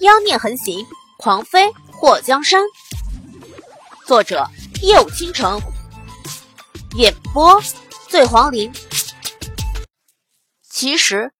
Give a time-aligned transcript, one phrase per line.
[0.00, 2.62] 妖孽横行，狂妃祸江山。
[4.06, 4.46] 作者：
[4.82, 5.58] 夜舞倾城，
[6.96, 7.58] 演播：
[8.06, 8.70] 醉黄林。
[10.68, 11.32] 其实，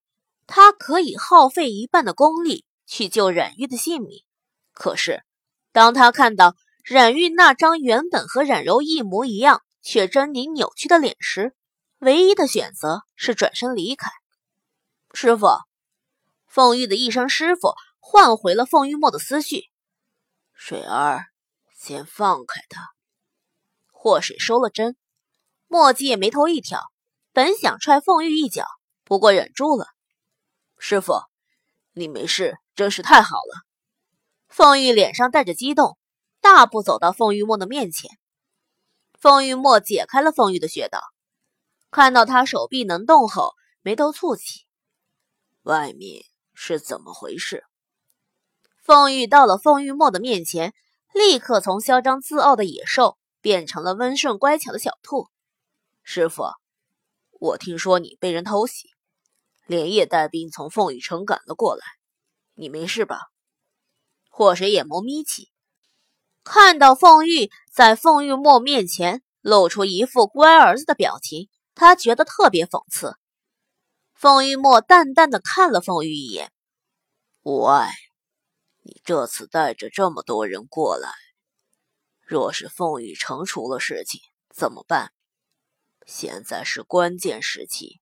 [0.47, 4.23] 他可以耗费一半的功力去救冉玉的性命，
[4.73, 5.23] 可是，
[5.71, 11.53] 当他看到冉玉那张原本和冉柔一模一样却狰狞扭曲的脸时，
[11.99, 14.09] 唯一的选择是转身离开。
[15.13, 15.47] 师傅，
[16.47, 17.75] 凤玉的一声“师傅”。
[17.99, 19.69] 换回了凤玉墨的思绪，
[20.53, 21.27] 水儿，
[21.75, 22.89] 先放开他。
[23.91, 24.95] 祸水收了针，
[25.67, 26.81] 墨迹眉头一挑，
[27.33, 28.65] 本想踹凤玉一脚，
[29.03, 29.87] 不过忍住了。
[30.77, 31.21] 师傅，
[31.93, 33.65] 你没事，真是太好了。
[34.47, 35.97] 凤玉脸上带着激动，
[36.39, 38.09] 大步走到凤玉墨的面前。
[39.19, 41.01] 凤玉墨解开了凤玉的穴道，
[41.91, 44.65] 看到他手臂能动后，眉头蹙起。
[45.63, 47.65] 外面是怎么回事？
[48.87, 50.73] 凤玉到了凤玉墨的面前，
[51.13, 55.27] 立刻从嚣张自傲的野兽变成了温顺乖巧的小兔。
[56.03, 56.45] 师傅，
[57.37, 58.91] 我听说你被人偷袭，
[59.65, 61.83] 连夜带兵从凤羽城赶了过来，
[62.53, 63.23] 你没事吧？
[64.29, 65.51] 祸水眼眸眯起，
[66.45, 73.17] 看到凤玉在凤玉墨面前露出一副乖儿子的表情，他觉得特别讽刺。
[74.13, 76.53] 凤玉墨淡淡的看了凤玉一眼，
[77.43, 77.89] 无碍。
[78.87, 81.11] 你这次带着这么多人过来，
[82.21, 85.11] 若是凤羽城出了事情怎么办？
[86.05, 87.99] 现在是关键时期，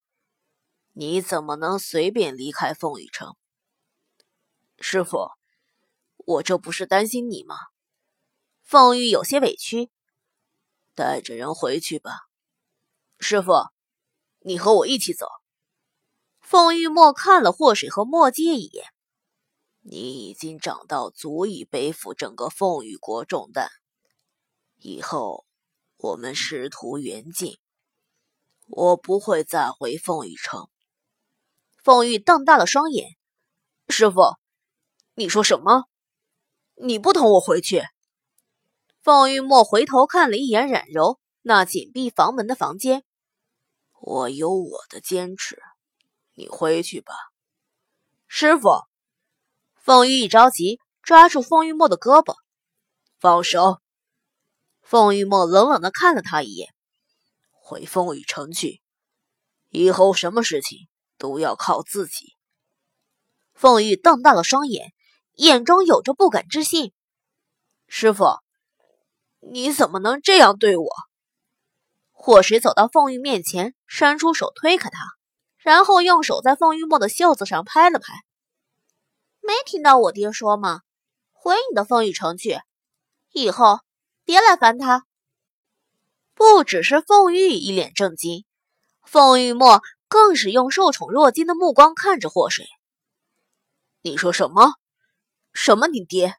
[0.91, 3.35] 你怎么能随便离开凤羽城？
[4.79, 5.31] 师傅，
[6.17, 7.55] 我这不是担心你吗？
[8.61, 9.89] 凤玉有些委屈，
[10.93, 12.11] 带着人回去吧。
[13.17, 13.53] 师傅，
[14.41, 15.25] 你和我一起走。
[16.41, 18.85] 凤玉莫看了霍水和墨界一眼。
[19.87, 23.69] 你已经长到足以背负整个凤羽国重担，
[24.79, 25.45] 以后
[25.97, 27.59] 我们师徒缘尽，
[28.65, 30.69] 我不会再回凤羽城。
[31.83, 33.15] 凤玉瞪大了双眼
[33.87, 34.21] ：“师傅，
[35.13, 35.83] 你说什么？
[36.73, 37.83] 你不同我回去？”
[39.03, 43.03] 凤玉莫回头看了一眼冉柔那紧闭房门的房间
[44.01, 45.61] ：“我有我的坚持，
[46.33, 47.13] 你回去吧，
[48.27, 48.69] 师傅。”
[49.85, 52.35] 凤玉一着急，抓住凤玉墨的胳膊，
[53.19, 53.79] 放手。
[54.81, 56.73] 凤玉墨冷冷的看了他一眼，
[57.51, 58.81] 回凤羽城去，
[59.69, 60.87] 以后什么事情
[61.19, 62.33] 都要靠自己。
[63.53, 64.91] 凤玉瞪大了双眼，
[65.35, 66.91] 眼中有着不敢置信。
[67.87, 68.39] 师傅，
[69.39, 70.87] 你怎么能这样对我？
[72.11, 74.97] 祸水走到凤玉面前，伸出手推开他，
[75.57, 78.25] 然后用手在凤玉墨的袖子上拍了拍。
[79.45, 80.81] 没听到我爹说吗？
[81.31, 82.59] 回你的凤羽城去，
[83.31, 83.79] 以后
[84.23, 85.05] 别来烦他。
[86.33, 88.43] 不只是凤玉一脸震惊，
[89.03, 92.65] 凤玉墨更是用受宠若惊的目光看着祸水。
[94.01, 94.73] 你说什么？
[95.53, 95.87] 什么？
[95.87, 96.35] 你爹？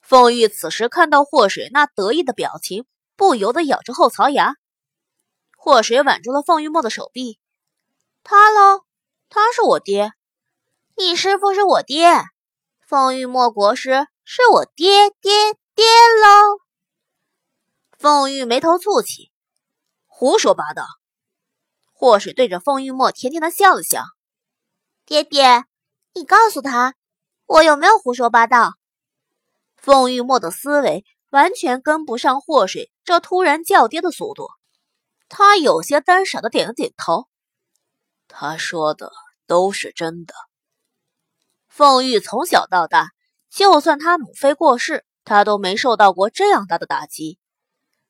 [0.00, 4.54] 凤玉此时看到祸水那得意的表情，不由得咬着后槽牙。
[5.56, 7.38] 祸水挽住了凤玉墨的手臂，
[8.22, 8.84] 他喽，
[9.28, 10.12] 他是我爹。
[11.02, 12.22] 你师傅是我爹，
[12.86, 15.32] 凤玉墨国师是我爹爹
[15.74, 16.60] 爹喽。
[17.98, 19.32] 凤玉眉头蹙起，
[20.06, 20.84] 胡说八道。
[21.92, 24.04] 祸水对着凤玉墨甜甜的笑了笑。
[25.04, 25.64] 爹爹，
[26.14, 26.94] 你告诉他，
[27.46, 28.74] 我有没有胡说八道？
[29.76, 34.46] 凤玉墨的思维完全跟不上祸水这突然叫爹的速度，
[35.28, 37.26] 他有些呆傻的点了点头。
[38.28, 39.10] 他说的
[39.48, 40.32] 都是真的。
[41.72, 43.12] 凤玉从小到大，
[43.48, 47.38] 就算他母妃过世，他都没受到过这样大的打击。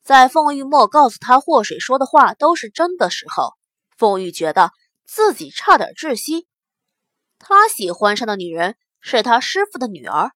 [0.02, 3.52] 在凤玉墨告诉他祸水说的话都是真的时候，
[3.96, 4.72] 凤玉觉得
[5.06, 6.48] 自己差点窒息。
[7.38, 10.32] 他喜欢上的女人是他师傅的女儿，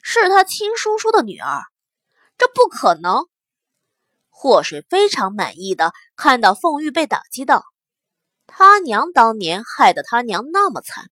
[0.00, 1.64] 是他亲叔叔的女儿，
[2.38, 3.26] 这不可能。
[4.30, 7.66] 祸水非常满意的看到凤玉被打击到，
[8.46, 11.10] 他娘当年害得他娘那么惨。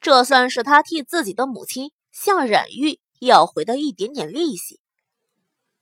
[0.00, 4.80] 这算是他替自己的母亲向冉玉要回的一点点利息。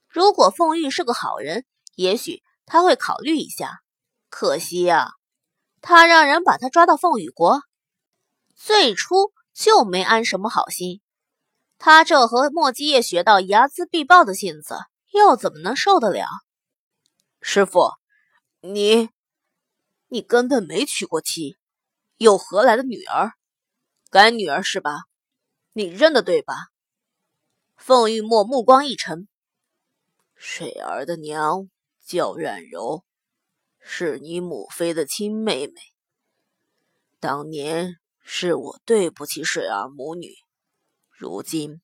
[0.08, 3.80] 如果凤玉是个好人，也许他会考虑一下。
[4.28, 5.12] 可惜呀，
[5.80, 7.62] 他让人把他抓到凤羽国，
[8.56, 11.00] 最初就没安什么好心。
[11.78, 14.76] 他这和莫基叶学到睚眦必报的性子，
[15.12, 16.26] 又怎么能受得了？
[17.40, 17.92] 师傅，
[18.60, 19.10] 你，
[20.08, 21.56] 你根本没娶过妻，
[22.16, 23.37] 又何来的女儿？
[24.10, 25.02] 干女儿是吧？
[25.74, 26.54] 你认得对吧？
[27.76, 29.28] 凤玉墨目光一沉，
[30.34, 31.68] 水儿的娘
[32.06, 33.04] 叫冉柔，
[33.78, 35.74] 是你母妃的亲妹妹。
[37.20, 40.34] 当年是我对不起水儿母女，
[41.10, 41.82] 如今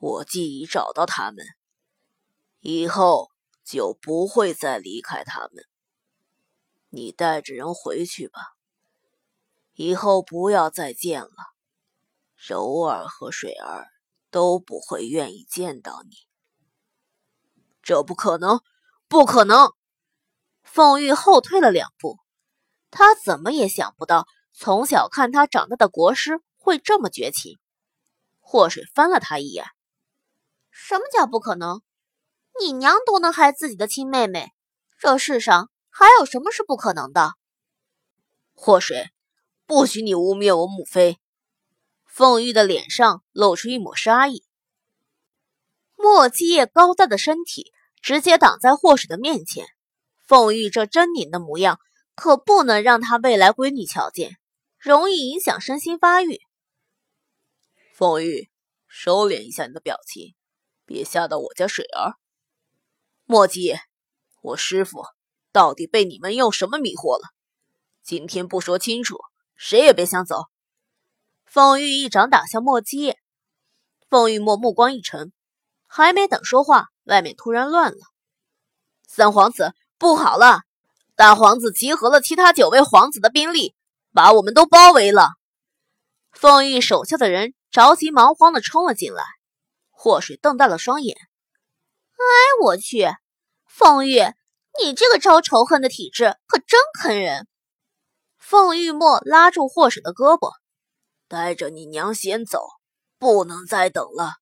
[0.00, 1.46] 我既已找到他们，
[2.58, 3.30] 以后
[3.62, 5.64] 就不会再离开他们。
[6.88, 8.56] 你带着人回去吧，
[9.74, 11.54] 以后不要再见了。
[12.46, 13.86] 柔儿和水儿
[14.30, 16.16] 都不会愿意见到你，
[17.82, 18.60] 这不可能，
[19.08, 19.74] 不可能！
[20.62, 22.18] 凤玉后退了两步，
[22.90, 27.58] 他怎么也想不到，从小看他长大的国师会这么绝情。
[28.38, 29.66] 祸水翻了他一眼
[30.70, 31.82] ：“什么叫不可能？
[32.58, 34.52] 你娘都能害自己的亲妹妹，
[34.98, 37.34] 这世上还有什么是不可能的？”
[38.54, 39.10] 祸水，
[39.66, 41.18] 不许你污蔑我母妃！
[42.20, 44.44] 凤玉的脸上露出一抹杀意，
[45.96, 47.72] 莫基叶高大的身体
[48.02, 49.64] 直接挡在祸水的面前。
[50.28, 51.80] 凤玉这狰狞的模样，
[52.14, 54.36] 可不能让他未来闺女瞧见，
[54.76, 56.42] 容易影响身心发育。
[57.94, 58.50] 凤玉，
[58.86, 60.34] 收敛一下你的表情，
[60.84, 62.16] 别吓到我家水儿。
[63.24, 63.80] 莫基叶，
[64.42, 65.04] 我师傅
[65.52, 67.30] 到底被你们用什么迷惑了？
[68.02, 69.16] 今天不说清楚，
[69.56, 70.50] 谁也别想走。
[71.52, 73.18] 凤玉一掌打向莫基叶，
[74.08, 75.32] 凤玉墨目光一沉，
[75.88, 77.98] 还没等说话，外面突然乱了。
[79.08, 80.60] 三皇子，不好了！
[81.16, 83.74] 大皇子集合了其他九位皇子的兵力，
[84.12, 85.30] 把我们都包围了。
[86.30, 89.24] 凤玉手下的人着急忙慌的冲了进来。
[89.90, 91.16] 祸水瞪大了双眼
[92.14, 93.08] ：“哎，我去！
[93.66, 94.20] 凤玉，
[94.80, 97.48] 你这个招仇恨的体质可真坑人！”
[98.38, 100.52] 凤玉墨拉住祸水的胳膊。
[101.30, 102.66] 带着你娘先走，
[103.16, 104.32] 不能再等了。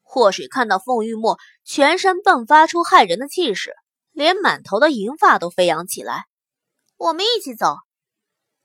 [0.00, 3.74] 祸水看到凤玉墨全身迸发出骇人的气势，
[4.10, 6.24] 连满头的银发都飞扬起来。
[6.96, 7.76] 我们一起走。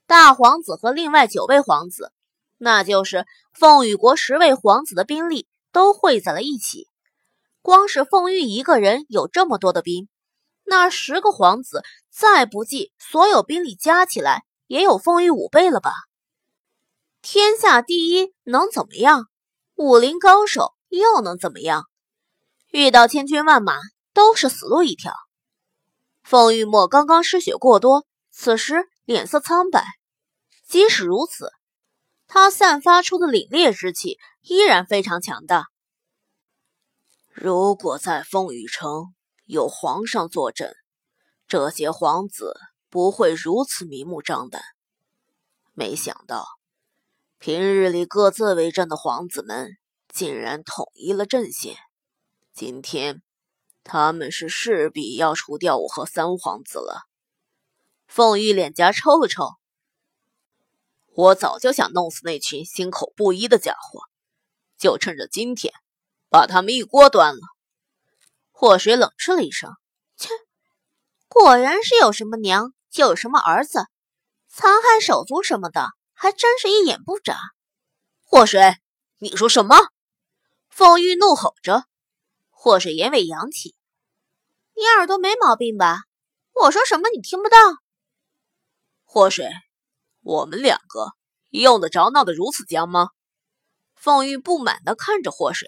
[0.07, 2.13] 大皇子和另外九位皇子，
[2.57, 6.87] 那就是凤羽国十位皇子的兵力都汇在了一起。
[7.61, 10.07] 光是凤玉一个人有这么多的兵，
[10.63, 15.91] 那十个皇子再不济，所有兵力加起来也有凤玉五倍了吧？
[17.23, 19.29] 天下第一能怎么样？
[19.75, 21.85] 武林高手又能怎么样？
[22.69, 23.77] 遇到千军万马
[24.13, 25.13] 都是死路一条。
[26.21, 29.85] 凤玉墨刚刚失血过多，此时脸色苍白。
[30.67, 31.49] 即使如此，
[32.27, 35.67] 他散发出的凛冽之气依然非常强大。
[37.31, 39.15] 如果在凤羽城
[39.45, 40.75] 有皇上坐镇，
[41.47, 42.53] 这些皇子
[42.89, 44.61] 不会如此明目张胆。
[45.71, 46.45] 没想到。
[47.45, 49.75] 平日里各自为政的皇子们
[50.07, 51.75] 竟然统一了阵线，
[52.53, 53.21] 今天
[53.83, 57.01] 他们是势必要除掉我和三皇子了。
[58.07, 59.49] 凤玉脸颊抽了抽，
[61.15, 64.03] 我早就想弄死那群心口不一的家伙，
[64.77, 65.73] 就趁着今天
[66.29, 67.41] 把他们一锅端了。
[68.53, 69.69] 祸水冷嗤了一声
[70.15, 70.29] ：“切，
[71.27, 73.85] 果然是有什么娘就有什么儿子，
[74.47, 75.89] 残害手足什么的。”
[76.23, 77.37] 还真是一眼不眨，
[78.21, 78.77] 祸水，
[79.17, 79.75] 你说什么？
[80.69, 81.83] 凤玉怒吼着。
[82.49, 83.75] 祸水眼尾扬起，
[84.73, 86.03] 你耳朵没毛病吧？
[86.53, 87.57] 我说什么你听不到？
[89.03, 89.49] 祸水，
[90.21, 91.11] 我们两个
[91.49, 93.09] 用得着闹得如此僵吗？
[93.93, 95.67] 凤玉不满地看着祸水。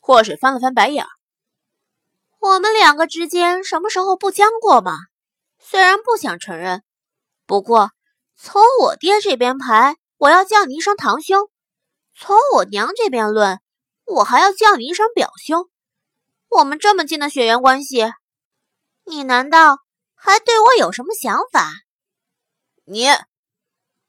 [0.00, 1.06] 祸水翻了翻白眼，
[2.40, 4.96] 我们两个之间什么时候不僵过吗？
[5.60, 6.82] 虽然不想承认，
[7.46, 7.92] 不过。
[8.44, 11.44] 从我爹这边排，我要叫你一声堂兄；
[12.12, 13.60] 从我娘这边论，
[14.04, 15.70] 我还要叫你一声表兄。
[16.48, 18.12] 我们这么近的血缘关系，
[19.04, 19.78] 你难道
[20.16, 21.70] 还对我有什么想法？
[22.84, 23.06] 你，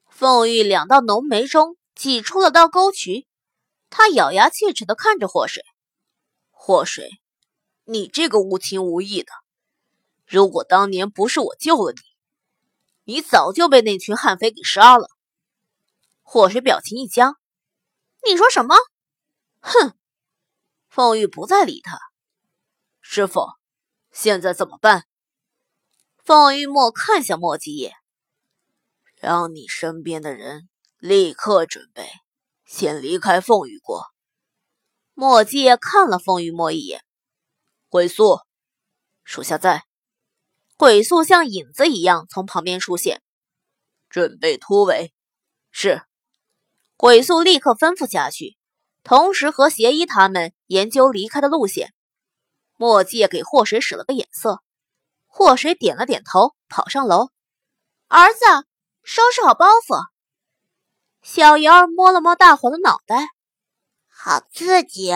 [0.09, 3.27] 凤玉两道浓眉中挤出了道沟渠，
[3.91, 5.63] 他咬牙切齿地看着祸水。
[6.49, 7.07] 祸水，
[7.83, 9.31] 你这个无情无义的，
[10.25, 12.12] 如果当年不是我救了你。
[13.05, 15.09] 你早就被那群悍匪给杀了。
[16.21, 17.37] 祸水表情一僵
[18.25, 18.75] ：“你说什么？”
[19.59, 19.97] 哼！
[20.87, 21.99] 凤玉不再理他。
[23.01, 23.47] 师傅，
[24.11, 25.05] 现在怎么办？
[26.23, 27.93] 凤玉墨看向莫继业，
[29.15, 32.09] 让你身边的人立刻准备，
[32.65, 34.05] 先离开凤羽国。
[35.13, 37.03] 莫继业看了凤玉墨一眼，
[37.89, 38.39] 回速，
[39.23, 39.85] 属下在。
[40.75, 43.21] 鬼宿像影子一样从旁边出现，
[44.09, 45.13] 准备突围。
[45.71, 46.03] 是，
[46.97, 48.57] 鬼宿立刻吩咐下去。
[49.03, 51.93] 同时和邪医他们研究离开的路线。
[52.77, 54.61] 墨界给祸水使了个眼色，
[55.27, 57.29] 祸水点了点头，跑上楼。
[58.07, 58.39] 儿子，
[59.03, 60.07] 收拾好包袱。
[61.21, 63.27] 小瑶儿摸了摸大黄的脑袋，
[64.07, 65.11] 好刺激。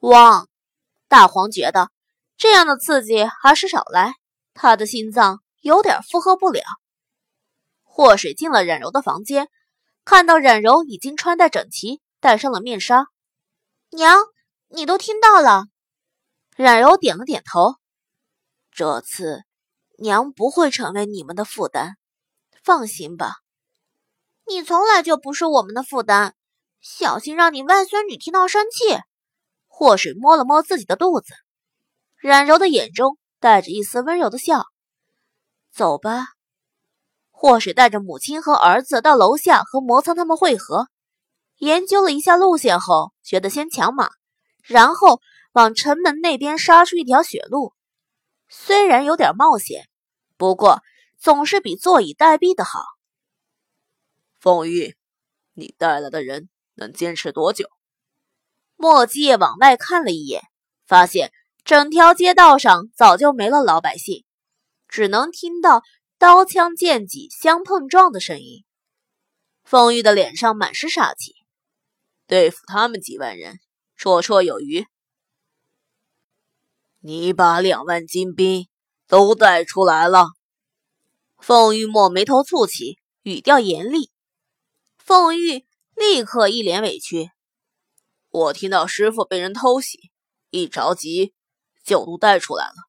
[0.00, 0.48] 汪！
[1.06, 1.90] 大黄觉得
[2.36, 4.16] 这样的刺激还是少来，
[4.56, 6.62] 他的心脏有点负荷不了。
[7.82, 9.48] 祸水进了冉柔的房间，
[10.04, 13.06] 看到冉柔已经穿戴整齐，戴上了面纱。
[13.90, 14.18] 娘，
[14.68, 15.66] 你都听到了。
[16.56, 17.76] 冉柔点了点头。
[18.70, 19.44] 这次，
[19.98, 21.96] 娘不会成为你们的负担，
[22.64, 23.36] 放心吧。
[24.46, 26.34] 你从来就不是我们的负担，
[26.80, 28.98] 小心让你外孙女听到生气。
[29.66, 31.34] 祸水摸了摸自己的肚子，
[32.16, 34.66] 冉柔的眼中带着一丝温柔的笑。
[35.70, 36.28] 走吧。
[37.30, 40.88] 祸水带着母亲和儿子到楼下和魔苍他们会合，
[41.58, 44.08] 研究了一下路线后，觉得先抢马，
[44.62, 45.20] 然后
[45.52, 47.74] 往城门那边杀出一条血路。
[48.48, 49.86] 虽然有点冒险，
[50.38, 50.80] 不过
[51.18, 52.80] 总是比坐以待毙的好。
[54.40, 54.96] 凤玉，
[55.52, 57.68] 你带来的人能坚持多久？
[58.76, 60.42] 莫迹往外看了一眼，
[60.86, 61.32] 发现
[61.66, 64.24] 整条街道上早就没了老百姓，
[64.88, 65.82] 只能听到。
[66.18, 68.64] 刀枪剑戟相碰撞的声音，
[69.64, 71.34] 凤玉的脸上满是杀气。
[72.26, 73.58] 对付他们几万人，
[73.98, 74.86] 绰绰有余。
[77.00, 78.66] 你把两万精兵
[79.06, 80.28] 都带出来了。
[81.36, 84.10] 凤玉墨眉头蹙起，语调严厉。
[84.96, 87.30] 凤玉立刻一脸委屈。
[88.30, 90.10] 我听到师傅被人偷袭，
[90.48, 91.34] 一着急
[91.86, 92.85] 角度带出来了。